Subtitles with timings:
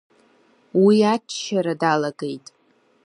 [0.83, 2.45] Уи аччара далагеит.